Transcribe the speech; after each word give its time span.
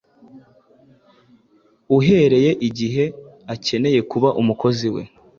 uhereye 1.97 2.51
igihe 2.67 3.03
arekeye 3.51 3.99
kuba 4.11 4.29
umukozi 4.41 4.87
we; 4.95 5.01